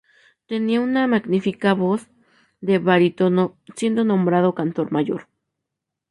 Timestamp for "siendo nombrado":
3.75-4.55